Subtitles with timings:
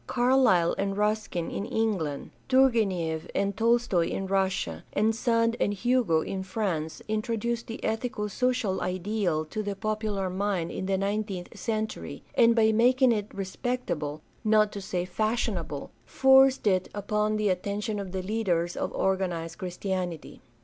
[0.07, 6.41] Carlyle and Ruskin in England, Turgenieff and Tolstoi in Russia, and Sand and Hugo in
[6.41, 12.55] France introduced the ethico social ideal to the popular mind of the nineteenth century, and
[12.55, 16.89] by making it respectable, not to say fashionable, THE DEVELOPMENT OF MODERN CHRISTIANITY 473 forced
[16.89, 20.41] it upon the attention of the leaders of organized Christianity.